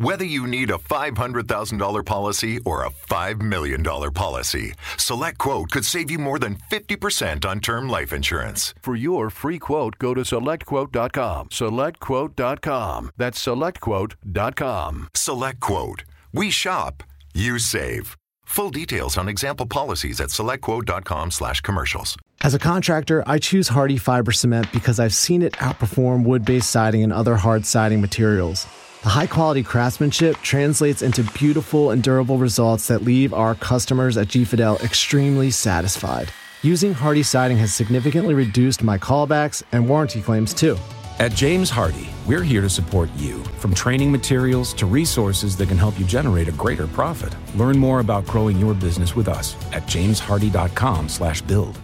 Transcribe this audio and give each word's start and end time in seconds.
Whether 0.00 0.24
you 0.24 0.46
need 0.46 0.70
a 0.70 0.78
$500,000 0.78 2.06
policy 2.06 2.60
or 2.64 2.84
a 2.84 2.90
$5 2.90 3.42
million 3.42 3.82
policy, 3.82 4.74
Select 4.96 5.38
Quote 5.38 5.72
could 5.72 5.84
save 5.84 6.08
you 6.08 6.20
more 6.20 6.38
than 6.38 6.58
50% 6.70 7.44
on 7.44 7.58
term 7.58 7.88
life 7.88 8.12
insurance. 8.12 8.74
For 8.80 8.94
your 8.94 9.28
free 9.28 9.58
quote, 9.58 9.98
go 9.98 10.14
to 10.14 10.20
selectquote.com. 10.20 11.48
Selectquote.com. 11.48 13.10
That's 13.16 13.44
selectquote.com. 13.44 15.08
Select 15.14 15.60
Quote. 15.60 16.04
We 16.32 16.50
shop, 16.50 17.02
you 17.34 17.58
save. 17.58 18.16
Full 18.44 18.70
details 18.70 19.18
on 19.18 19.28
example 19.28 19.66
policies 19.66 20.20
at 20.20 20.28
selectquote.com 20.28 21.32
slash 21.32 21.60
commercials. 21.62 22.16
As 22.42 22.54
a 22.54 22.60
contractor, 22.60 23.24
I 23.26 23.40
choose 23.40 23.66
Hardy 23.66 23.96
Fiber 23.96 24.30
Cement 24.30 24.70
because 24.70 25.00
I've 25.00 25.12
seen 25.12 25.42
it 25.42 25.54
outperform 25.54 26.22
wood 26.22 26.44
based 26.44 26.70
siding 26.70 27.02
and 27.02 27.12
other 27.12 27.34
hard 27.34 27.66
siding 27.66 28.00
materials. 28.00 28.64
The 29.02 29.10
high 29.10 29.28
quality 29.28 29.62
craftsmanship 29.62 30.38
translates 30.38 31.02
into 31.02 31.22
beautiful 31.38 31.92
and 31.92 32.02
durable 32.02 32.36
results 32.36 32.88
that 32.88 33.04
leave 33.04 33.32
our 33.32 33.54
customers 33.54 34.16
at 34.16 34.26
G 34.26 34.44
Fidel 34.44 34.76
extremely 34.78 35.52
satisfied. 35.52 36.32
Using 36.62 36.92
Hardy 36.92 37.22
siding 37.22 37.58
has 37.58 37.72
significantly 37.72 38.34
reduced 38.34 38.82
my 38.82 38.98
callbacks 38.98 39.62
and 39.70 39.88
warranty 39.88 40.20
claims 40.20 40.52
too. 40.52 40.76
At 41.20 41.32
James 41.32 41.70
Hardy, 41.70 42.08
we're 42.26 42.42
here 42.42 42.60
to 42.60 42.68
support 42.68 43.08
you, 43.16 43.44
from 43.60 43.72
training 43.72 44.10
materials 44.10 44.74
to 44.74 44.86
resources 44.86 45.56
that 45.56 45.68
can 45.68 45.78
help 45.78 45.96
you 45.98 46.04
generate 46.04 46.48
a 46.48 46.52
greater 46.52 46.88
profit. 46.88 47.32
Learn 47.54 47.78
more 47.78 48.00
about 48.00 48.26
growing 48.26 48.58
your 48.58 48.74
business 48.74 49.14
with 49.14 49.28
us 49.28 49.54
at 49.72 49.84
jameshardy.com/build. 49.84 51.78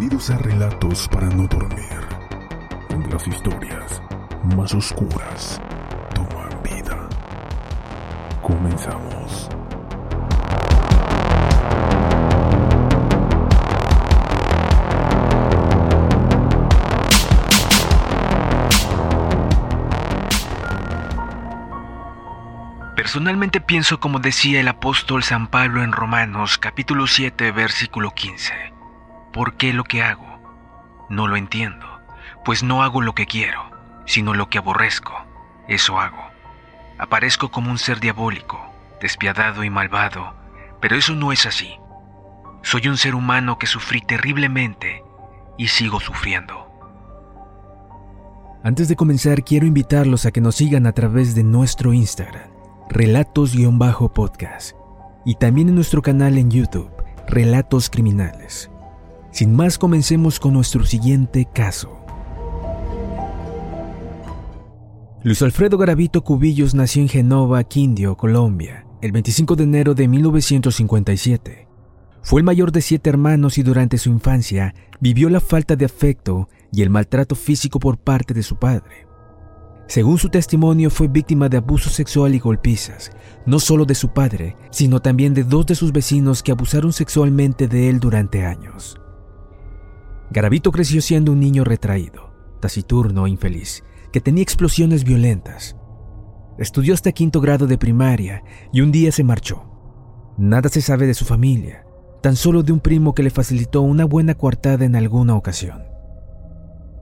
Bienvenidos 0.00 0.30
a 0.30 0.38
Relatos 0.38 1.08
para 1.08 1.26
no 1.26 1.46
dormir, 1.46 2.00
donde 2.88 3.10
las 3.10 3.28
historias 3.28 4.02
más 4.56 4.72
oscuras 4.72 5.60
toman 6.14 6.62
vida. 6.62 7.06
Comenzamos. 8.40 9.50
Personalmente 22.96 23.60
pienso 23.60 24.00
como 24.00 24.18
decía 24.18 24.60
el 24.60 24.68
apóstol 24.68 25.22
San 25.22 25.48
Pablo 25.48 25.84
en 25.84 25.92
Romanos 25.92 26.56
capítulo 26.56 27.06
7 27.06 27.52
versículo 27.52 28.12
15. 28.12 28.79
¿Por 29.32 29.54
qué 29.54 29.72
lo 29.72 29.84
que 29.84 30.02
hago? 30.02 30.26
No 31.08 31.26
lo 31.26 31.36
entiendo, 31.36 31.86
pues 32.44 32.62
no 32.62 32.82
hago 32.82 33.00
lo 33.00 33.14
que 33.14 33.26
quiero, 33.26 33.70
sino 34.06 34.34
lo 34.34 34.48
que 34.48 34.58
aborrezco. 34.58 35.12
Eso 35.68 36.00
hago. 36.00 36.22
Aparezco 36.98 37.50
como 37.50 37.70
un 37.70 37.78
ser 37.78 38.00
diabólico, 38.00 38.60
despiadado 39.00 39.64
y 39.64 39.70
malvado, 39.70 40.34
pero 40.80 40.96
eso 40.96 41.14
no 41.14 41.32
es 41.32 41.46
así. 41.46 41.76
Soy 42.62 42.88
un 42.88 42.96
ser 42.96 43.14
humano 43.14 43.58
que 43.58 43.66
sufrí 43.66 44.00
terriblemente 44.00 45.02
y 45.56 45.68
sigo 45.68 46.00
sufriendo. 46.00 46.66
Antes 48.62 48.88
de 48.88 48.96
comenzar, 48.96 49.42
quiero 49.42 49.66
invitarlos 49.66 50.26
a 50.26 50.32
que 50.32 50.40
nos 50.40 50.56
sigan 50.56 50.86
a 50.86 50.92
través 50.92 51.34
de 51.34 51.42
nuestro 51.42 51.94
Instagram, 51.94 52.50
relatos-podcast, 52.90 54.76
y 55.24 55.36
también 55.36 55.70
en 55.70 55.76
nuestro 55.76 56.02
canal 56.02 56.36
en 56.36 56.50
YouTube, 56.50 56.90
Relatos 57.26 57.88
Criminales. 57.88 58.69
Sin 59.30 59.54
más, 59.54 59.78
comencemos 59.78 60.40
con 60.40 60.54
nuestro 60.54 60.84
siguiente 60.84 61.46
caso. 61.52 62.00
Luis 65.22 65.42
Alfredo 65.42 65.76
Garavito 65.78 66.24
Cubillos 66.24 66.74
nació 66.74 67.02
en 67.02 67.08
Genova, 67.08 67.62
Quindio, 67.64 68.16
Colombia, 68.16 68.86
el 69.02 69.12
25 69.12 69.54
de 69.54 69.64
enero 69.64 69.94
de 69.94 70.08
1957. 70.08 71.68
Fue 72.22 72.40
el 72.40 72.44
mayor 72.44 72.72
de 72.72 72.82
siete 72.82 73.10
hermanos 73.10 73.58
y 73.58 73.62
durante 73.62 73.98
su 73.98 74.10
infancia 74.10 74.74
vivió 75.00 75.30
la 75.30 75.40
falta 75.40 75.76
de 75.76 75.84
afecto 75.84 76.48
y 76.72 76.82
el 76.82 76.90
maltrato 76.90 77.34
físico 77.34 77.78
por 77.78 77.98
parte 77.98 78.34
de 78.34 78.42
su 78.42 78.56
padre. 78.56 79.06
Según 79.86 80.18
su 80.18 80.28
testimonio, 80.28 80.88
fue 80.88 81.08
víctima 81.08 81.48
de 81.48 81.56
abuso 81.56 81.90
sexual 81.90 82.34
y 82.34 82.38
golpizas, 82.38 83.10
no 83.44 83.58
solo 83.58 83.84
de 83.84 83.94
su 83.94 84.10
padre, 84.10 84.56
sino 84.70 85.00
también 85.00 85.34
de 85.34 85.42
dos 85.42 85.66
de 85.66 85.74
sus 85.74 85.92
vecinos 85.92 86.42
que 86.42 86.52
abusaron 86.52 86.92
sexualmente 86.92 87.66
de 87.66 87.88
él 87.88 87.98
durante 87.98 88.44
años. 88.44 88.99
Garavito 90.30 90.70
creció 90.70 91.02
siendo 91.02 91.32
un 91.32 91.40
niño 91.40 91.64
retraído, 91.64 92.30
taciturno 92.60 93.26
e 93.26 93.30
infeliz, 93.30 93.82
que 94.12 94.20
tenía 94.20 94.42
explosiones 94.42 95.02
violentas. 95.02 95.76
Estudió 96.58 96.94
hasta 96.94 97.12
quinto 97.12 97.40
grado 97.40 97.66
de 97.66 97.78
primaria 97.78 98.44
y 98.72 98.80
un 98.80 98.92
día 98.92 99.10
se 99.12 99.24
marchó. 99.24 99.64
Nada 100.38 100.68
se 100.68 100.82
sabe 100.82 101.06
de 101.06 101.14
su 101.14 101.24
familia, 101.24 101.84
tan 102.22 102.36
solo 102.36 102.62
de 102.62 102.72
un 102.72 102.80
primo 102.80 103.14
que 103.14 103.22
le 103.22 103.30
facilitó 103.30 103.82
una 103.82 104.04
buena 104.04 104.34
coartada 104.34 104.84
en 104.84 104.94
alguna 104.94 105.34
ocasión. 105.34 105.82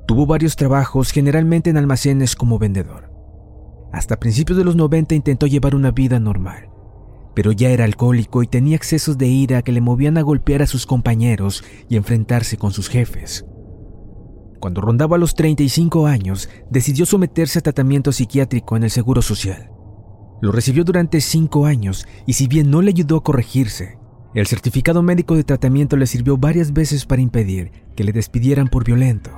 Tuvo 0.07 0.25
varios 0.25 0.57
trabajos, 0.57 1.11
generalmente 1.11 1.69
en 1.69 1.77
almacenes 1.77 2.35
como 2.35 2.59
vendedor. 2.59 3.13
Hasta 3.93 4.19
principios 4.19 4.57
de 4.57 4.65
los 4.65 4.75
90 4.75 5.15
intentó 5.15 5.47
llevar 5.47 5.75
una 5.75 5.91
vida 5.91 6.19
normal, 6.19 6.71
pero 7.39 7.53
ya 7.53 7.71
era 7.71 7.85
alcohólico 7.85 8.43
y 8.43 8.49
tenía 8.49 8.75
excesos 8.75 9.17
de 9.17 9.29
ira 9.29 9.63
que 9.63 9.71
le 9.71 9.81
movían 9.81 10.19
a 10.19 10.23
golpear 10.23 10.61
a 10.61 10.67
sus 10.67 10.87
compañeros 10.87 11.63
y 11.89 11.95
enfrentarse 11.95 12.57
con 12.57 12.73
sus 12.73 12.89
jefes. 12.89 13.47
Cuando 14.59 14.81
rondaba 14.81 15.19
los 15.19 15.37
35 15.37 16.09
años, 16.09 16.49
decidió 16.69 17.07
someterse 17.07 17.61
a 17.61 17.63
tratamiento 17.63 18.11
psiquiátrico 18.11 18.77
en 18.77 18.83
el 18.83 18.91
Seguro 18.91 19.23
Social. 19.23 19.71
Lo 20.43 20.51
recibió 20.51 20.83
durante 20.83 21.21
cinco 21.21 21.67
años 21.67 22.09
y 22.27 22.33
si 22.33 22.49
bien 22.49 22.73
no 22.73 22.83
le 22.83 22.89
ayudó 22.89 23.19
a 23.19 23.23
corregirse, 23.23 24.01
el 24.35 24.49
certificado 24.49 25.05
médico 25.05 25.37
de 25.37 25.45
tratamiento 25.45 25.97
le 25.97 26.09
sirvió 26.09 26.39
varias 26.39 26.73
veces 26.73 27.07
para 27.07 27.23
impedir 27.23 27.71
que 27.95 28.03
le 28.03 28.11
despidieran 28.11 28.67
por 28.67 28.83
violento. 28.83 29.31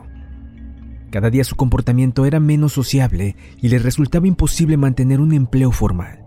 Cada 1.11 1.29
día 1.29 1.45
su 1.45 1.55
comportamiento 1.55 2.25
era 2.25 2.41
menos 2.41 2.73
sociable 2.73 3.37
y 3.61 3.69
le 3.69 3.79
resultaba 3.79 4.27
imposible 4.27 4.79
mantener 4.79 5.21
un 5.21 5.35
empleo 5.35 5.71
formal. 5.71 6.20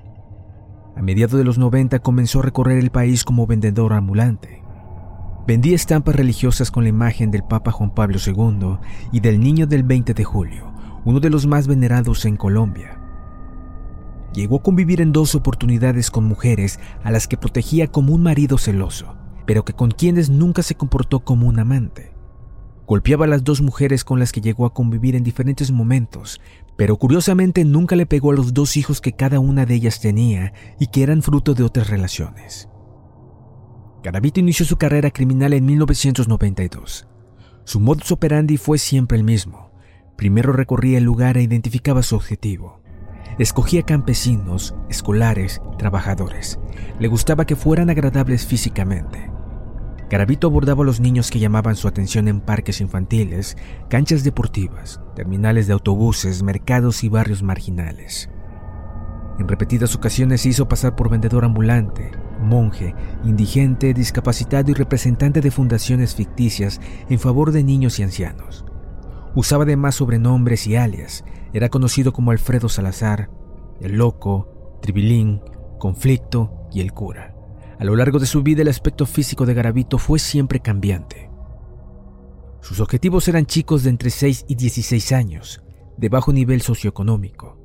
A 0.96 1.02
mediados 1.02 1.38
de 1.38 1.44
los 1.44 1.58
90 1.58 2.00
comenzó 2.00 2.40
a 2.40 2.44
recorrer 2.44 2.78
el 2.78 2.92
país 2.92 3.24
como 3.24 3.48
vendedor 3.48 3.94
ambulante. 3.94 4.62
Vendía 5.48 5.76
estampas 5.76 6.16
religiosas 6.16 6.72
con 6.72 6.84
la 6.84 6.90
imagen 6.90 7.32
del 7.32 7.44
Papa 7.44 7.72
Juan 7.72 7.94
Pablo 7.94 8.18
II 8.26 8.78
y 9.12 9.20
del 9.20 9.40
Niño 9.40 9.68
del 9.68 9.84
20 9.84 10.14
de 10.14 10.24
julio, 10.24 10.72
uno 11.04 11.20
de 11.20 11.30
los 11.30 11.48
más 11.48 11.68
venerados 11.68 12.26
en 12.26 12.38
Colombia. 12.38 13.00
Llegó 14.34 14.58
a 14.58 14.64
convivir 14.64 15.02
en 15.02 15.12
dos 15.12 15.36
oportunidades 15.36 16.10
con 16.12 16.24
mujeres 16.26 16.80
a 17.04 17.12
las 17.12 17.28
que 17.28 17.38
protegía 17.38 17.88
como 17.88 18.14
un 18.14 18.24
marido 18.24 18.58
celoso, 18.58 19.16
pero 19.46 19.66
que 19.66 19.74
con 19.74 19.92
quienes 19.92 20.30
nunca 20.30 20.64
se 20.64 20.76
comportó 20.76 21.20
como 21.22 21.48
un 21.48 21.60
amante. 21.60 22.14
Golpeaba 22.88 23.26
a 23.26 23.30
las 23.30 23.44
dos 23.44 23.62
mujeres 23.62 24.04
con 24.04 24.20
las 24.20 24.32
que 24.32 24.42
llegó 24.42 24.66
a 24.66 24.74
convivir 24.74 25.16
en 25.16 25.24
diferentes 25.24 25.72
momentos, 25.72 26.40
pero 26.76 26.98
curiosamente 26.98 27.66
nunca 27.66 27.96
le 27.96 28.06
pegó 28.06 28.32
a 28.32 28.36
los 28.36 28.54
dos 28.54 28.78
hijos 28.78 29.02
que 29.02 29.14
cada 29.14 29.40
una 29.40 29.66
de 29.66 29.76
ellas 29.76 30.00
tenía 30.00 30.54
y 30.80 30.88
que 30.88 31.04
eran 31.04 31.22
fruto 31.22 31.54
de 31.54 31.64
otras 31.64 31.90
relaciones. 31.90 32.70
Garavito 34.04 34.40
inició 34.40 34.66
su 34.66 34.78
carrera 34.78 35.12
criminal 35.12 35.54
en 35.54 35.66
1992. 35.66 37.08
Su 37.64 37.80
modus 37.80 38.12
operandi 38.12 38.58
fue 38.58 38.78
siempre 38.78 39.18
el 39.18 39.24
mismo. 39.24 39.72
Primero 40.18 40.52
recorría 40.52 40.98
el 40.98 41.06
lugar 41.06 41.38
e 41.38 41.44
identificaba 41.44 42.04
su 42.04 42.16
objetivo. 42.16 42.82
Escogía 43.40 43.84
campesinos, 43.84 44.76
escolares, 44.90 45.62
trabajadores. 45.80 46.60
Le 47.00 47.08
gustaba 47.08 47.46
que 47.46 47.56
fueran 47.56 47.90
agradables 47.90 48.46
físicamente. 48.46 49.33
Garavito 50.14 50.46
abordaba 50.46 50.84
a 50.84 50.86
los 50.86 51.00
niños 51.00 51.32
que 51.32 51.40
llamaban 51.40 51.76
su 51.76 51.88
atención 51.88 52.28
en 52.28 52.40
parques 52.40 52.82
infantiles, 52.82 53.58
canchas 53.90 54.24
deportivas, 54.24 55.02
terminales 55.16 55.66
de 55.66 55.74
autobuses, 55.74 56.44
mercados 56.44 57.04
y 57.04 57.10
barrios 57.10 57.42
marginales. 57.42 58.30
En 59.40 59.48
repetidas 59.48 59.96
ocasiones 59.96 60.42
se 60.42 60.50
hizo 60.50 60.68
pasar 60.68 60.96
por 60.96 61.10
vendedor 61.10 61.46
ambulante, 61.46 62.12
monje, 62.40 62.94
indigente, 63.24 63.96
discapacitado 63.96 64.70
y 64.70 64.76
representante 64.76 65.42
de 65.42 65.50
fundaciones 65.50 66.14
ficticias 66.14 66.80
en 67.10 67.18
favor 67.18 67.52
de 67.52 67.64
niños 67.64 67.98
y 67.98 68.04
ancianos. 68.04 68.66
Usaba 69.34 69.64
además 69.64 69.96
sobrenombres 69.96 70.68
y 70.68 70.76
alias. 70.76 71.26
Era 71.54 71.70
conocido 71.70 72.14
como 72.14 72.30
Alfredo 72.30 72.70
Salazar, 72.70 73.32
el 73.82 73.94
loco, 73.94 74.78
Tribilín, 74.80 75.42
conflicto 75.80 76.68
y 76.72 76.82
el 76.82 76.94
cura. 76.94 77.33
A 77.80 77.84
lo 77.84 77.96
largo 77.96 78.20
de 78.20 78.26
su 78.26 78.44
vida 78.44 78.62
el 78.62 78.68
aspecto 78.68 79.06
físico 79.06 79.46
de 79.46 79.54
Garavito 79.54 79.98
fue 79.98 80.20
siempre 80.20 80.60
cambiante. 80.60 81.30
Sus 82.62 82.80
objetivos 82.80 83.28
eran 83.28 83.46
chicos 83.46 83.84
de 83.84 83.90
entre 83.90 84.10
6 84.10 84.46
y 84.48 84.56
16 84.56 85.12
años, 85.12 85.62
de 85.98 86.10
bajo 86.10 86.32
nivel 86.32 86.62
socioeconómico. 86.62 87.58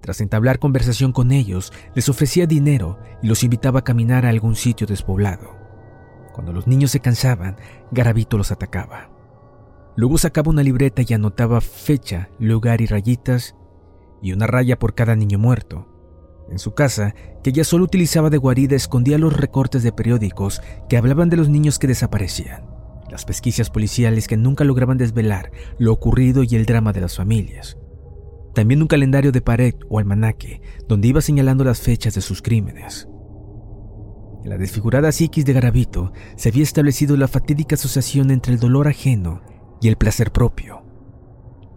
Tras 0.00 0.20
entablar 0.20 0.58
conversación 0.58 1.12
con 1.12 1.32
ellos, 1.32 1.72
les 1.94 2.08
ofrecía 2.08 2.46
dinero 2.46 2.98
y 3.22 3.26
los 3.26 3.42
invitaba 3.42 3.80
a 3.80 3.84
caminar 3.84 4.24
a 4.24 4.28
algún 4.28 4.54
sitio 4.54 4.86
despoblado. 4.86 5.56
Cuando 6.32 6.52
los 6.52 6.66
niños 6.66 6.92
se 6.92 7.00
cansaban, 7.00 7.56
Garavito 7.90 8.38
los 8.38 8.52
atacaba. 8.52 9.10
Luego 9.96 10.18
sacaba 10.18 10.50
una 10.50 10.62
libreta 10.62 11.02
y 11.06 11.12
anotaba 11.14 11.60
fecha, 11.60 12.28
lugar 12.38 12.82
y 12.82 12.86
rayitas, 12.86 13.56
y 14.22 14.32
una 14.32 14.46
raya 14.46 14.78
por 14.78 14.94
cada 14.94 15.16
niño 15.16 15.38
muerto. 15.38 15.88
En 16.50 16.58
su 16.58 16.74
casa, 16.74 17.14
que 17.42 17.52
ya 17.52 17.64
solo 17.64 17.84
utilizaba 17.84 18.30
de 18.30 18.38
guarida, 18.38 18.76
escondía 18.76 19.18
los 19.18 19.36
recortes 19.36 19.82
de 19.82 19.92
periódicos 19.92 20.60
que 20.88 20.96
hablaban 20.96 21.28
de 21.28 21.36
los 21.36 21.48
niños 21.48 21.78
que 21.78 21.88
desaparecían, 21.88 22.66
las 23.10 23.24
pesquisas 23.24 23.70
policiales 23.70 24.28
que 24.28 24.36
nunca 24.36 24.64
lograban 24.64 24.96
desvelar 24.96 25.50
lo 25.78 25.92
ocurrido 25.92 26.44
y 26.44 26.54
el 26.54 26.66
drama 26.66 26.92
de 26.92 27.00
las 27.00 27.16
familias. 27.16 27.76
También 28.54 28.80
un 28.80 28.88
calendario 28.88 29.32
de 29.32 29.42
pared 29.42 29.74
o 29.88 29.98
almanaque 29.98 30.62
donde 30.88 31.08
iba 31.08 31.20
señalando 31.20 31.64
las 31.64 31.80
fechas 31.80 32.14
de 32.14 32.20
sus 32.20 32.42
crímenes. 32.42 33.08
En 34.44 34.50
la 34.50 34.58
desfigurada 34.58 35.10
psiquis 35.10 35.44
de 35.44 35.52
Garavito 35.52 36.12
se 36.36 36.50
había 36.50 36.62
establecido 36.62 37.16
la 37.16 37.26
fatídica 37.26 37.74
asociación 37.74 38.30
entre 38.30 38.54
el 38.54 38.60
dolor 38.60 38.86
ajeno 38.86 39.42
y 39.82 39.88
el 39.88 39.96
placer 39.96 40.30
propio. 40.30 40.85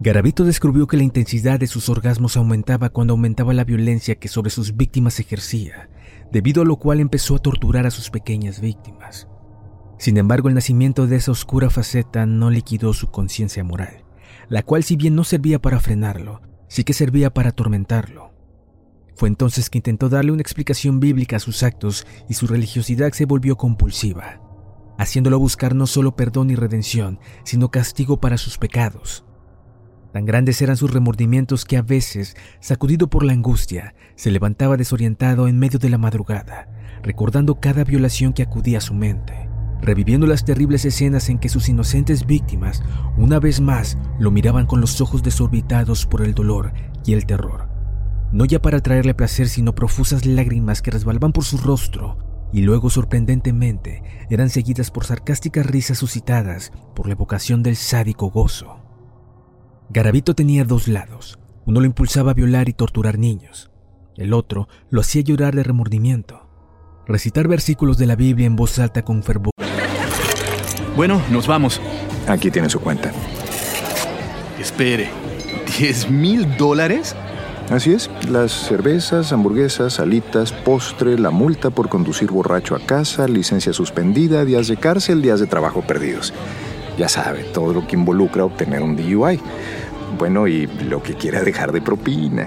Garavito 0.02 0.44
descubrió 0.44 0.86
que 0.86 0.96
la 0.96 1.02
intensidad 1.02 1.60
de 1.60 1.66
sus 1.66 1.90
orgasmos 1.90 2.38
aumentaba 2.38 2.88
cuando 2.88 3.12
aumentaba 3.12 3.52
la 3.52 3.64
violencia 3.64 4.14
que 4.14 4.28
sobre 4.28 4.48
sus 4.48 4.74
víctimas 4.74 5.20
ejercía, 5.20 5.90
debido 6.32 6.62
a 6.62 6.64
lo 6.64 6.76
cual 6.76 7.00
empezó 7.00 7.36
a 7.36 7.40
torturar 7.40 7.86
a 7.86 7.90
sus 7.90 8.08
pequeñas 8.08 8.62
víctimas. 8.62 9.28
Sin 9.98 10.16
embargo, 10.16 10.48
el 10.48 10.54
nacimiento 10.54 11.06
de 11.06 11.16
esa 11.16 11.32
oscura 11.32 11.68
faceta 11.68 12.24
no 12.24 12.48
liquidó 12.48 12.94
su 12.94 13.10
conciencia 13.10 13.62
moral, 13.62 14.06
la 14.48 14.62
cual 14.62 14.84
si 14.84 14.96
bien 14.96 15.14
no 15.14 15.22
servía 15.22 15.60
para 15.60 15.80
frenarlo, 15.80 16.40
sí 16.66 16.82
que 16.82 16.94
servía 16.94 17.34
para 17.34 17.50
atormentarlo. 17.50 18.32
Fue 19.16 19.28
entonces 19.28 19.68
que 19.68 19.76
intentó 19.76 20.08
darle 20.08 20.32
una 20.32 20.40
explicación 20.40 20.98
bíblica 20.98 21.36
a 21.36 21.40
sus 21.40 21.62
actos 21.62 22.06
y 22.26 22.32
su 22.32 22.46
religiosidad 22.46 23.12
se 23.12 23.26
volvió 23.26 23.56
compulsiva, 23.58 24.40
haciéndolo 24.96 25.38
buscar 25.38 25.74
no 25.74 25.86
solo 25.86 26.16
perdón 26.16 26.48
y 26.48 26.54
redención, 26.54 27.20
sino 27.44 27.70
castigo 27.70 28.18
para 28.18 28.38
sus 28.38 28.56
pecados. 28.56 29.26
Tan 30.12 30.24
grandes 30.24 30.60
eran 30.60 30.76
sus 30.76 30.92
remordimientos 30.92 31.64
que 31.64 31.76
a 31.76 31.82
veces, 31.82 32.36
sacudido 32.60 33.08
por 33.08 33.24
la 33.24 33.32
angustia, 33.32 33.94
se 34.16 34.30
levantaba 34.30 34.76
desorientado 34.76 35.46
en 35.46 35.58
medio 35.58 35.78
de 35.78 35.88
la 35.88 35.98
madrugada, 35.98 36.68
recordando 37.02 37.60
cada 37.60 37.84
violación 37.84 38.32
que 38.32 38.42
acudía 38.42 38.78
a 38.78 38.82
su 38.82 38.94
mente 38.94 39.50
reviviendo 39.82 40.26
las 40.26 40.44
terribles 40.44 40.84
escenas 40.84 41.28
en 41.28 41.38
que 41.38 41.48
sus 41.48 41.68
inocentes 41.68 42.26
víctimas 42.26 42.82
una 43.16 43.38
vez 43.38 43.60
más 43.60 43.98
lo 44.18 44.30
miraban 44.30 44.66
con 44.66 44.80
los 44.80 45.00
ojos 45.00 45.22
desorbitados 45.22 46.06
por 46.06 46.22
el 46.22 46.34
dolor 46.34 46.72
y 47.04 47.14
el 47.14 47.26
terror. 47.26 47.68
No 48.32 48.44
ya 48.44 48.62
para 48.62 48.80
traerle 48.80 49.14
placer, 49.14 49.48
sino 49.48 49.74
profusas 49.74 50.26
lágrimas 50.26 50.82
que 50.82 50.90
resbalaban 50.90 51.32
por 51.32 51.44
su 51.44 51.58
rostro 51.58 52.18
y 52.52 52.62
luego 52.62 52.90
sorprendentemente 52.90 54.02
eran 54.28 54.50
seguidas 54.50 54.90
por 54.90 55.04
sarcásticas 55.04 55.66
risas 55.66 55.98
suscitadas 55.98 56.72
por 56.94 57.06
la 57.06 57.12
evocación 57.12 57.62
del 57.62 57.76
sádico 57.76 58.30
gozo. 58.30 58.79
Garavito 59.90 60.34
tenía 60.34 60.64
dos 60.64 60.88
lados. 60.88 61.38
Uno 61.66 61.80
lo 61.80 61.86
impulsaba 61.86 62.30
a 62.30 62.34
violar 62.34 62.68
y 62.68 62.72
torturar 62.72 63.18
niños. 63.18 63.70
El 64.16 64.32
otro 64.32 64.68
lo 64.88 65.00
hacía 65.00 65.22
llorar 65.22 65.54
de 65.54 65.62
remordimiento. 65.62 66.48
Recitar 67.06 67.48
versículos 67.48 67.98
de 67.98 68.06
la 68.06 68.16
Biblia 68.16 68.46
en 68.46 68.56
voz 68.56 68.78
alta 68.78 69.02
con 69.02 69.22
fervor 69.22 69.50
bueno, 70.96 71.22
nos 71.30 71.46
vamos. 71.46 71.80
Aquí 72.26 72.50
tiene 72.50 72.68
su 72.68 72.78
cuenta. 72.78 73.10
Espere, 74.58 75.08
¿10 75.78 76.10
mil 76.10 76.56
dólares? 76.58 77.16
Así 77.70 77.92
es, 77.92 78.10
las 78.28 78.52
cervezas, 78.52 79.32
hamburguesas, 79.32 79.94
salitas, 79.94 80.52
postre, 80.52 81.18
la 81.18 81.30
multa 81.30 81.70
por 81.70 81.88
conducir 81.88 82.30
borracho 82.30 82.74
a 82.74 82.80
casa, 82.80 83.28
licencia 83.28 83.72
suspendida, 83.72 84.44
días 84.44 84.68
de 84.68 84.76
cárcel, 84.76 85.22
días 85.22 85.40
de 85.40 85.46
trabajo 85.46 85.80
perdidos. 85.80 86.34
Ya 87.00 87.08
sabe, 87.08 87.44
todo 87.44 87.72
lo 87.72 87.86
que 87.86 87.96
involucra 87.96 88.44
obtener 88.44 88.82
un 88.82 88.94
DUI. 88.94 89.40
Bueno, 90.18 90.46
y 90.46 90.66
lo 90.66 91.02
que 91.02 91.14
quiera 91.14 91.42
dejar 91.42 91.72
de 91.72 91.80
propina. 91.80 92.46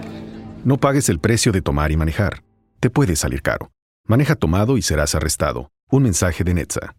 No 0.63 0.77
pagues 0.77 1.09
el 1.09 1.17
precio 1.17 1.51
de 1.51 1.63
tomar 1.63 1.91
y 1.91 1.97
manejar. 1.97 2.43
Te 2.79 2.91
puede 2.91 3.15
salir 3.15 3.41
caro. 3.41 3.71
Maneja 4.07 4.35
tomado 4.35 4.77
y 4.77 4.83
serás 4.83 5.15
arrestado. 5.15 5.71
Un 5.89 6.03
mensaje 6.03 6.43
de 6.43 6.53
Netza 6.53 6.93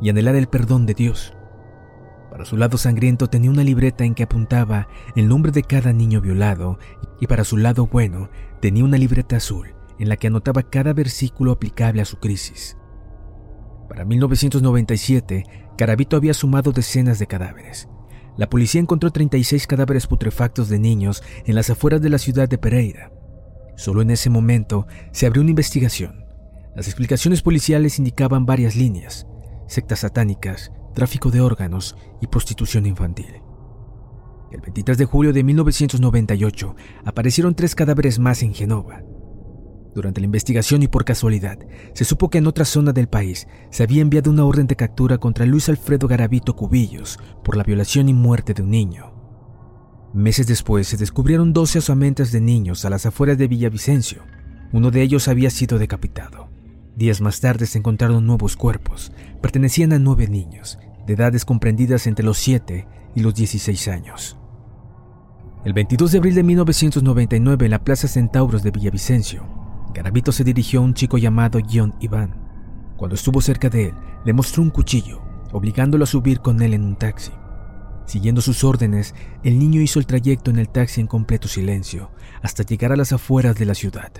y 0.00 0.08
anhelar 0.08 0.34
el 0.34 0.46
perdón 0.46 0.86
de 0.86 0.94
Dios. 0.94 1.34
Para 2.30 2.46
su 2.46 2.56
lado 2.56 2.78
sangriento 2.78 3.26
tenía 3.26 3.50
una 3.50 3.64
libreta 3.64 4.04
en 4.04 4.14
que 4.14 4.22
apuntaba 4.22 4.88
el 5.14 5.28
nombre 5.28 5.52
de 5.52 5.64
cada 5.64 5.92
niño 5.92 6.22
violado 6.22 6.78
y 7.20 7.26
para 7.26 7.44
su 7.44 7.58
lado 7.58 7.86
bueno 7.86 8.30
tenía 8.62 8.82
una 8.82 8.96
libreta 8.96 9.36
azul 9.36 9.74
en 9.98 10.08
la 10.08 10.16
que 10.16 10.28
anotaba 10.28 10.62
cada 10.62 10.94
versículo 10.94 11.52
aplicable 11.52 12.00
a 12.00 12.06
su 12.06 12.16
crisis. 12.16 12.77
Para 13.88 14.04
1997, 14.04 15.44
Carabito 15.76 16.16
había 16.16 16.34
sumado 16.34 16.72
decenas 16.72 17.18
de 17.18 17.26
cadáveres. 17.26 17.88
La 18.36 18.48
policía 18.48 18.80
encontró 18.80 19.10
36 19.10 19.66
cadáveres 19.66 20.06
putrefactos 20.06 20.68
de 20.68 20.78
niños 20.78 21.22
en 21.44 21.54
las 21.54 21.70
afueras 21.70 22.00
de 22.00 22.10
la 22.10 22.18
ciudad 22.18 22.48
de 22.48 22.58
Pereira. 22.58 23.10
Solo 23.76 24.02
en 24.02 24.10
ese 24.10 24.30
momento 24.30 24.86
se 25.12 25.26
abrió 25.26 25.42
una 25.42 25.50
investigación. 25.50 26.24
Las 26.76 26.86
explicaciones 26.86 27.42
policiales 27.42 27.98
indicaban 27.98 28.46
varias 28.46 28.76
líneas 28.76 29.26
sectas 29.68 30.00
satánicas, 30.00 30.72
tráfico 30.94 31.30
de 31.30 31.40
órganos 31.40 31.96
y 32.20 32.26
prostitución 32.26 32.86
infantil. 32.86 33.42
El 34.50 34.62
23 34.62 34.96
de 34.96 35.04
julio 35.04 35.32
de 35.32 35.44
1998 35.44 36.74
aparecieron 37.04 37.54
tres 37.54 37.74
cadáveres 37.74 38.18
más 38.18 38.42
en 38.42 38.54
Genova. 38.54 39.02
Durante 39.98 40.20
la 40.20 40.26
investigación 40.26 40.84
y 40.84 40.86
por 40.86 41.04
casualidad, 41.04 41.58
se 41.92 42.04
supo 42.04 42.30
que 42.30 42.38
en 42.38 42.46
otra 42.46 42.64
zona 42.64 42.92
del 42.92 43.08
país 43.08 43.48
se 43.70 43.82
había 43.82 44.00
enviado 44.00 44.30
una 44.30 44.44
orden 44.44 44.68
de 44.68 44.76
captura 44.76 45.18
contra 45.18 45.44
Luis 45.44 45.68
Alfredo 45.68 46.06
Garavito 46.06 46.54
Cubillos 46.54 47.18
por 47.42 47.56
la 47.56 47.64
violación 47.64 48.08
y 48.08 48.14
muerte 48.14 48.54
de 48.54 48.62
un 48.62 48.70
niño. 48.70 49.12
Meses 50.14 50.46
después 50.46 50.86
se 50.86 50.96
descubrieron 50.96 51.52
12 51.52 51.80
osamentas 51.80 52.30
de 52.30 52.40
niños 52.40 52.84
a 52.84 52.90
las 52.90 53.06
afueras 53.06 53.38
de 53.38 53.48
Villavicencio. 53.48 54.22
Uno 54.72 54.92
de 54.92 55.02
ellos 55.02 55.26
había 55.26 55.50
sido 55.50 55.80
decapitado. 55.80 56.48
Días 56.94 57.20
más 57.20 57.40
tarde 57.40 57.66
se 57.66 57.78
encontraron 57.78 58.24
nuevos 58.24 58.56
cuerpos. 58.56 59.10
Pertenecían 59.42 59.92
a 59.92 59.98
nueve 59.98 60.28
niños, 60.28 60.78
de 61.08 61.14
edades 61.14 61.44
comprendidas 61.44 62.06
entre 62.06 62.24
los 62.24 62.38
7 62.38 62.86
y 63.16 63.20
los 63.20 63.34
16 63.34 63.88
años. 63.88 64.36
El 65.64 65.72
22 65.72 66.12
de 66.12 66.18
abril 66.18 66.36
de 66.36 66.44
1999, 66.44 67.64
en 67.64 67.70
la 67.72 67.82
Plaza 67.82 68.06
Centauros 68.06 68.62
de 68.62 68.70
Villavicencio, 68.70 69.57
Garavito 69.94 70.32
se 70.32 70.44
dirigió 70.44 70.80
a 70.80 70.82
un 70.84 70.94
chico 70.94 71.18
llamado 71.18 71.60
John 71.70 71.94
Iván. 72.00 72.34
Cuando 72.96 73.14
estuvo 73.14 73.40
cerca 73.40 73.68
de 73.68 73.86
él, 73.86 73.94
le 74.24 74.32
mostró 74.32 74.62
un 74.62 74.70
cuchillo, 74.70 75.22
obligándolo 75.52 76.04
a 76.04 76.06
subir 76.06 76.40
con 76.40 76.62
él 76.62 76.74
en 76.74 76.84
un 76.84 76.96
taxi. 76.96 77.32
Siguiendo 78.06 78.40
sus 78.40 78.64
órdenes, 78.64 79.14
el 79.42 79.58
niño 79.58 79.80
hizo 79.80 79.98
el 79.98 80.06
trayecto 80.06 80.50
en 80.50 80.58
el 80.58 80.68
taxi 80.68 81.00
en 81.00 81.06
completo 81.06 81.46
silencio, 81.46 82.10
hasta 82.42 82.62
llegar 82.62 82.92
a 82.92 82.96
las 82.96 83.12
afueras 83.12 83.56
de 83.56 83.66
la 83.66 83.74
ciudad. 83.74 84.12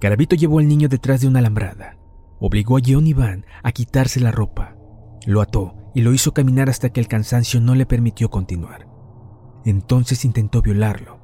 Garavito 0.00 0.36
llevó 0.36 0.58
al 0.58 0.68
niño 0.68 0.88
detrás 0.88 1.20
de 1.20 1.28
una 1.28 1.40
alambrada. 1.40 1.96
Obligó 2.38 2.78
a 2.78 2.80
John 2.84 3.06
Iván 3.06 3.44
a 3.62 3.72
quitarse 3.72 4.20
la 4.20 4.32
ropa. 4.32 4.76
Lo 5.26 5.42
ató 5.42 5.74
y 5.94 6.00
lo 6.00 6.14
hizo 6.14 6.32
caminar 6.32 6.70
hasta 6.70 6.90
que 6.90 7.00
el 7.00 7.08
cansancio 7.08 7.60
no 7.60 7.74
le 7.74 7.84
permitió 7.84 8.30
continuar. 8.30 8.88
Entonces 9.64 10.24
intentó 10.24 10.62
violarlo, 10.62 11.19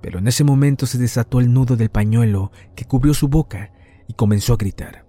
pero 0.00 0.18
en 0.18 0.28
ese 0.28 0.44
momento 0.44 0.86
se 0.86 0.98
desató 0.98 1.40
el 1.40 1.52
nudo 1.52 1.76
del 1.76 1.90
pañuelo 1.90 2.52
que 2.74 2.84
cubrió 2.84 3.14
su 3.14 3.28
boca 3.28 3.72
y 4.06 4.14
comenzó 4.14 4.54
a 4.54 4.56
gritar. 4.56 5.04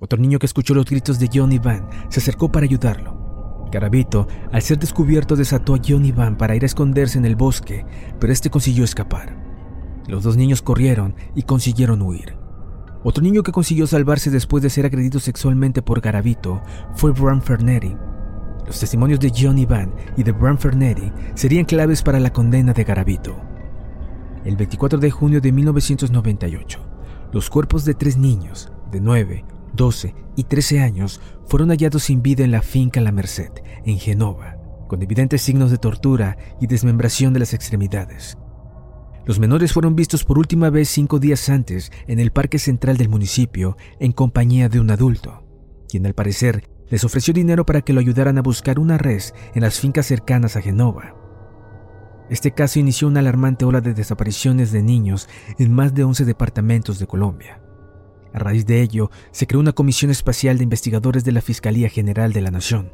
Otro 0.00 0.18
niño 0.18 0.38
que 0.38 0.46
escuchó 0.46 0.74
los 0.74 0.86
gritos 0.86 1.18
de 1.18 1.28
John 1.32 1.52
Iván 1.52 1.88
se 2.08 2.20
acercó 2.20 2.50
para 2.52 2.64
ayudarlo. 2.64 3.68
Garavito, 3.70 4.28
al 4.52 4.62
ser 4.62 4.78
descubierto, 4.78 5.36
desató 5.36 5.74
a 5.74 5.80
John 5.86 6.04
Iván 6.04 6.36
para 6.36 6.56
ir 6.56 6.62
a 6.62 6.66
esconderse 6.66 7.18
en 7.18 7.24
el 7.24 7.36
bosque, 7.36 7.84
pero 8.18 8.32
este 8.32 8.50
consiguió 8.50 8.84
escapar. 8.84 9.36
Los 10.06 10.22
dos 10.22 10.36
niños 10.36 10.62
corrieron 10.62 11.14
y 11.34 11.42
consiguieron 11.42 12.00
huir. 12.00 12.36
Otro 13.04 13.22
niño 13.22 13.42
que 13.42 13.52
consiguió 13.52 13.86
salvarse 13.86 14.30
después 14.30 14.62
de 14.62 14.70
ser 14.70 14.86
agredido 14.86 15.20
sexualmente 15.20 15.82
por 15.82 16.00
Garavito 16.00 16.62
fue 16.94 17.12
Bram 17.12 17.42
Fernetti. 17.42 17.94
Los 18.66 18.80
testimonios 18.80 19.20
de 19.20 19.32
John 19.34 19.58
Ivan 19.58 19.94
y 20.16 20.22
de 20.22 20.32
Bram 20.32 20.58
Fernetti 20.58 21.12
serían 21.34 21.64
claves 21.64 22.02
para 22.02 22.20
la 22.20 22.32
condena 22.32 22.72
de 22.72 22.84
Garavito. 22.84 23.47
El 24.44 24.56
24 24.56 24.98
de 24.98 25.10
junio 25.10 25.40
de 25.40 25.52
1998, 25.52 26.80
los 27.32 27.50
cuerpos 27.50 27.84
de 27.84 27.94
tres 27.94 28.16
niños 28.16 28.72
de 28.90 29.00
9, 29.00 29.44
12 29.74 30.14
y 30.36 30.44
13 30.44 30.80
años 30.80 31.20
fueron 31.46 31.70
hallados 31.70 32.04
sin 32.04 32.22
vida 32.22 32.44
en 32.44 32.52
la 32.52 32.62
finca 32.62 33.00
La 33.00 33.12
Merced, 33.12 33.50
en 33.84 33.98
Genova, 33.98 34.56
con 34.86 35.02
evidentes 35.02 35.42
signos 35.42 35.70
de 35.70 35.78
tortura 35.78 36.38
y 36.60 36.66
desmembración 36.66 37.32
de 37.32 37.40
las 37.40 37.52
extremidades. 37.52 38.38
Los 39.26 39.38
menores 39.38 39.72
fueron 39.72 39.96
vistos 39.96 40.24
por 40.24 40.38
última 40.38 40.70
vez 40.70 40.88
cinco 40.88 41.18
días 41.18 41.48
antes 41.48 41.92
en 42.06 42.18
el 42.18 42.30
parque 42.30 42.58
central 42.58 42.96
del 42.96 43.08
municipio 43.08 43.76
en 43.98 44.12
compañía 44.12 44.68
de 44.68 44.80
un 44.80 44.90
adulto, 44.90 45.44
quien 45.88 46.06
al 46.06 46.14
parecer 46.14 46.68
les 46.88 47.04
ofreció 47.04 47.34
dinero 47.34 47.66
para 47.66 47.82
que 47.82 47.92
lo 47.92 48.00
ayudaran 48.00 48.38
a 48.38 48.42
buscar 48.42 48.78
una 48.78 48.96
res 48.96 49.34
en 49.54 49.62
las 49.62 49.78
fincas 49.78 50.06
cercanas 50.06 50.56
a 50.56 50.62
Genova. 50.62 51.14
Este 52.30 52.52
caso 52.52 52.78
inició 52.78 53.08
una 53.08 53.20
alarmante 53.20 53.64
ola 53.64 53.80
de 53.80 53.94
desapariciones 53.94 54.72
de 54.72 54.82
niños 54.82 55.28
en 55.58 55.72
más 55.72 55.94
de 55.94 56.04
11 56.04 56.24
departamentos 56.24 56.98
de 56.98 57.06
Colombia. 57.06 57.60
A 58.34 58.38
raíz 58.38 58.66
de 58.66 58.82
ello, 58.82 59.10
se 59.30 59.46
creó 59.46 59.60
una 59.60 59.72
comisión 59.72 60.10
espacial 60.10 60.58
de 60.58 60.64
investigadores 60.64 61.24
de 61.24 61.32
la 61.32 61.40
Fiscalía 61.40 61.88
General 61.88 62.32
de 62.32 62.42
la 62.42 62.50
Nación, 62.50 62.92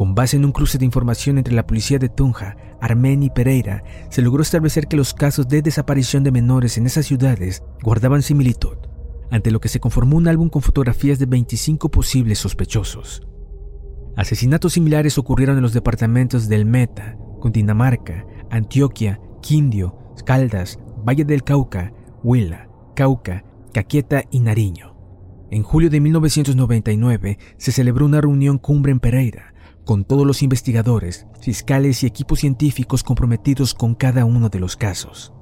con 0.00 0.14
base 0.14 0.38
en 0.38 0.46
un 0.46 0.52
cruce 0.52 0.78
de 0.78 0.86
información 0.86 1.36
entre 1.36 1.52
la 1.52 1.66
policía 1.66 1.98
de 1.98 2.08
Tunja, 2.08 2.56
Armenia 2.80 3.26
y 3.26 3.30
Pereira, 3.30 3.84
se 4.08 4.22
logró 4.22 4.42
establecer 4.42 4.86
que 4.86 4.96
los 4.96 5.12
casos 5.12 5.46
de 5.46 5.60
desaparición 5.60 6.24
de 6.24 6.32
menores 6.32 6.78
en 6.78 6.86
esas 6.86 7.04
ciudades 7.04 7.62
guardaban 7.82 8.22
similitud, 8.22 8.78
ante 9.30 9.50
lo 9.50 9.60
que 9.60 9.68
se 9.68 9.78
conformó 9.78 10.16
un 10.16 10.26
álbum 10.26 10.48
con 10.48 10.62
fotografías 10.62 11.18
de 11.18 11.26
25 11.26 11.90
posibles 11.90 12.38
sospechosos. 12.38 13.28
Asesinatos 14.16 14.72
similares 14.72 15.18
ocurrieron 15.18 15.56
en 15.56 15.62
los 15.62 15.74
departamentos 15.74 16.48
del 16.48 16.64
Meta, 16.64 17.18
Cundinamarca, 17.40 18.26
Antioquia, 18.50 19.20
Quindio, 19.42 19.98
Caldas, 20.24 20.78
Valle 21.06 21.24
del 21.24 21.42
Cauca, 21.42 21.92
Huila, 22.22 22.68
Cauca, 22.94 23.44
Caqueta 23.72 24.24
y 24.30 24.40
Nariño. 24.40 24.96
En 25.50 25.62
julio 25.62 25.90
de 25.90 26.00
1999 26.00 27.38
se 27.56 27.72
celebró 27.72 28.06
una 28.06 28.20
reunión 28.20 28.58
cumbre 28.58 28.92
en 28.92 29.00
Pereira, 29.00 29.54
con 29.84 30.04
todos 30.04 30.26
los 30.26 30.42
investigadores, 30.42 31.26
fiscales 31.40 32.02
y 32.02 32.06
equipos 32.06 32.40
científicos 32.40 33.02
comprometidos 33.02 33.74
con 33.74 33.94
cada 33.94 34.24
uno 34.24 34.48
de 34.48 34.60
los 34.60 34.76
casos. 34.76 35.32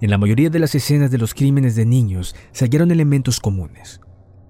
En 0.00 0.10
la 0.10 0.18
mayoría 0.18 0.50
de 0.50 0.58
las 0.58 0.74
escenas 0.74 1.12
de 1.12 1.18
los 1.18 1.34
crímenes 1.34 1.76
de 1.76 1.86
niños 1.86 2.34
se 2.50 2.64
hallaron 2.64 2.90
elementos 2.90 3.38
comunes. 3.38 4.00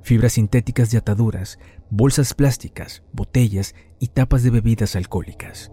Fibras 0.03 0.33
sintéticas 0.33 0.91
de 0.91 0.99
ataduras, 0.99 1.59
bolsas 1.91 2.33
plásticas, 2.33 3.03
botellas 3.13 3.75
y 4.01 4.09
tapas 4.09 4.43
de 4.43 4.51
bebidas 4.51 4.97
alcohólicas. 4.97 5.71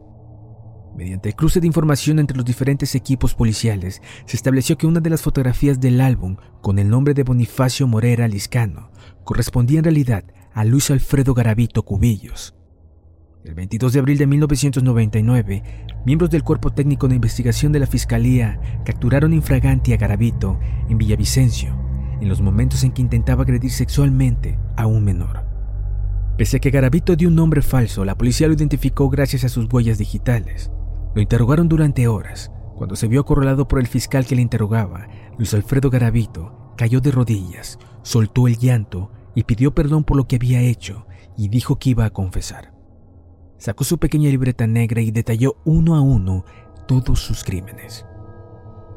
Mediante 1.00 1.30
el 1.30 1.36
cruce 1.38 1.62
de 1.62 1.68
información 1.68 2.20
entre 2.20 2.36
los 2.36 2.46
diferentes 2.46 2.94
equipos 2.94 3.34
policiales, 3.34 4.02
se 4.26 4.36
estableció 4.36 4.78
que 4.78 4.86
una 4.86 5.00
de 5.00 5.10
las 5.10 5.22
fotografías 5.22 5.80
del 5.80 6.02
álbum, 6.02 6.36
con 6.62 6.78
el 6.78 6.90
nombre 6.90 7.14
de 7.14 7.24
Bonifacio 7.24 7.88
Morera 7.88 8.28
Liscano, 8.28 8.92
correspondía 9.24 9.78
en 9.78 9.86
realidad 9.86 10.26
a 10.54 10.66
Luis 10.66 10.92
Alfredo 10.92 11.34
Garavito 11.34 11.84
Cubillos, 11.84 12.54
el 13.46 13.54
22 13.54 13.94
de 13.94 14.00
abril 14.00 14.18
de 14.18 14.28
1999, 14.28 15.64
miembros 16.06 16.32
del 16.32 16.44
Cuerpo 16.44 16.72
Técnico 16.72 17.08
de 17.08 17.16
Investigación 17.16 17.72
de 17.72 17.80
la 17.80 17.88
Fiscalía 17.88 18.60
capturaron 18.84 19.32
infraganti 19.32 19.94
a 19.94 19.98
Garavito 19.98 20.60
en 20.90 20.98
Villavicencio, 20.98 21.70
en 22.20 22.28
los 22.28 22.42
momentos 22.42 22.84
en 22.84 22.92
que 22.92 23.02
intentaba 23.02 23.44
agredir 23.44 23.72
sexualmente 23.72 24.60
a 24.76 24.86
un 24.86 25.06
menor. 25.06 25.46
Pese 26.38 26.58
a 26.58 26.60
que 26.60 26.72
Garavito 26.72 27.16
dio 27.16 27.30
un 27.30 27.36
nombre 27.36 27.62
falso, 27.62 28.04
la 28.04 28.18
policía 28.18 28.50
lo 28.50 28.54
identificó 28.54 29.10
gracias 29.10 29.46
a 29.46 29.50
sus 29.50 29.72
huellas 29.72 29.98
digitales. 29.98 30.70
Lo 31.14 31.22
interrogaron 31.22 31.68
durante 31.70 32.08
horas. 32.08 32.52
Cuando 32.76 32.96
se 32.96 33.08
vio 33.08 33.22
acorralado 33.22 33.68
por 33.68 33.80
el 33.80 33.88
fiscal 33.88 34.26
que 34.26 34.36
le 34.36 34.42
interrogaba, 34.42 35.08
Luis 35.38 35.54
Alfredo 35.54 35.90
Garavito 35.90 36.74
cayó 36.78 37.02
de 37.02 37.12
rodillas, 37.12 37.78
soltó 38.04 38.48
el 38.48 38.58
llanto 38.58 39.12
y 39.36 39.44
pidió 39.44 39.74
perdón 39.74 40.04
por 40.04 40.18
lo 40.18 40.28
que 40.28 40.38
había 40.38 40.62
hecho 40.62 41.06
y 41.38 41.50
dijo 41.50 41.78
que 41.78 41.90
iba 41.90 42.06
a 42.06 42.10
confesar 42.10 42.80
sacó 43.60 43.84
su 43.84 43.98
pequeña 43.98 44.30
libreta 44.30 44.66
negra 44.66 45.02
y 45.02 45.12
detalló 45.12 45.58
uno 45.66 45.96
a 45.96 46.02
uno 46.02 46.46
todos 46.88 47.20
sus 47.20 47.44
crímenes. 47.44 48.06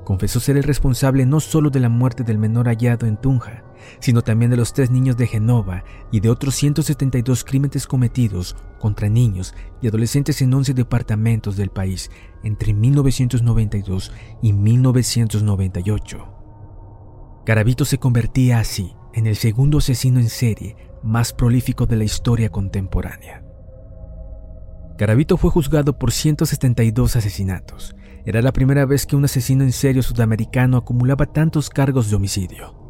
Confesó 0.05 0.41
ser 0.41 0.57
el 0.57 0.63
responsable 0.63 1.27
no 1.27 1.41
solo 1.41 1.69
de 1.69 1.81
la 1.81 1.89
muerte 1.89 2.25
del 2.25 2.39
menor 2.39 2.67
hallado 2.67 3.07
en 3.07 3.21
Tunja, 3.21 3.65
sino 4.01 4.23
también 4.23 4.51
de 4.51 4.57
los 4.57 4.73
tres 4.73 4.91
niños 4.91 5.17
de 5.17 5.27
Genova 5.27 5.85
y 6.11 6.21
de 6.21 6.31
otros 6.31 6.55
172 6.55 7.45
crímenes 7.45 7.87
cometidos 7.87 8.57
contra 8.79 9.09
niños 9.09 9.55
y 9.81 9.89
adolescentes 9.89 10.43
en 10.43 10.53
11 10.53 10.75
departamentos 10.75 11.57
del 11.57 11.71
país 11.71 12.11
entre 12.43 12.75
1992 12.75 14.13
y 14.43 14.53
1998. 14.53 16.29
Garavito 17.45 17.85
se 17.85 17.99
convertía 17.99 18.61
así 18.61 18.95
en 19.15 19.27
el 19.27 19.37
segundo 19.37 19.79
asesino 19.79 20.21
en 20.21 20.29
serie 20.29 20.77
más 21.03 21.33
prolífico 21.33 21.87
de 21.87 21.97
la 21.97 22.05
historia 22.05 22.51
contemporánea. 22.51 23.43
Garavito 24.97 25.37
fue 25.37 25.51
juzgado 25.51 25.99
por 25.99 26.13
172 26.13 27.17
asesinatos. 27.17 27.97
Era 28.25 28.41
la 28.41 28.53
primera 28.53 28.85
vez 28.87 29.07
que 29.07 29.17
un 29.17 29.25
asesino 29.25 29.65
en 29.65 29.73
serio 29.73 30.03
sudamericano 30.03 30.77
acumulaba 30.77 31.27
tantos 31.27 31.71
cargos 31.71 32.09
de 32.09 32.17
homicidio. 32.17 32.82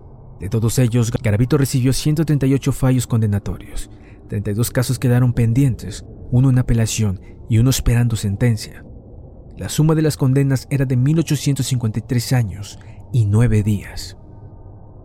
De 0.43 0.49
todos 0.49 0.81
ellos, 0.81 1.13
Garavito 1.13 1.57
recibió 1.57 1.93
138 1.93 2.73
fallos 2.73 3.07
condenatorios. 3.07 3.93
32 4.29 4.73
casos 4.73 4.99
quedaron 4.99 5.35
pendientes, 5.35 6.05
uno 6.33 6.51
en 6.51 6.59
apelación 6.59 7.21
y 7.49 7.59
uno 7.59 7.71
esperando 7.71 8.17
sentencia. 8.17 8.85
La 9.57 9.69
suma 9.69 9.95
de 9.95 10.03
las 10.03 10.17
condenas 10.17 10.67
era 10.69 10.85
de 10.85 10.97
1853 10.97 12.33
años 12.33 12.81
y 13.13 13.25
9 13.25 13.63
días. 13.63 14.17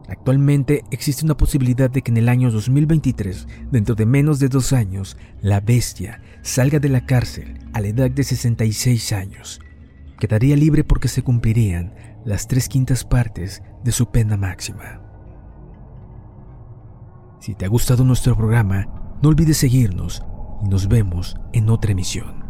Actualmente 0.07 0.81
existe 0.89 1.23
una 1.23 1.37
posibilidad 1.37 1.91
de 1.91 2.01
que 2.01 2.09
en 2.09 2.17
el 2.17 2.29
año 2.29 2.49
2023, 2.49 3.45
dentro 3.71 3.93
de 3.93 4.07
menos 4.07 4.39
de 4.39 4.49
dos 4.49 4.73
años, 4.73 5.17
la 5.39 5.59
bestia 5.59 6.19
salga 6.41 6.79
de 6.79 6.89
la 6.89 7.05
cárcel 7.05 7.59
a 7.73 7.81
la 7.81 7.89
edad 7.89 8.09
de 8.09 8.23
66 8.23 9.13
años. 9.13 9.59
Quedaría 10.19 10.55
libre 10.55 10.83
porque 10.83 11.09
se 11.09 11.21
cumplirían 11.21 11.93
las 12.25 12.47
tres 12.47 12.67
quintas 12.67 13.03
partes 13.03 13.61
de 13.83 13.91
su 13.91 14.09
pena 14.09 14.35
máxima. 14.35 15.06
Si 17.47 17.55
te 17.55 17.63
ha 17.63 17.69
gustado 17.69 18.03
nuestro 18.03 18.35
programa, 18.35 18.89
no 19.21 19.29
olvides 19.29 19.55
seguirnos 19.55 20.21
y 20.61 20.67
nos 20.67 20.89
vemos 20.89 21.37
en 21.53 21.69
otra 21.69 21.93
emisión. 21.93 22.46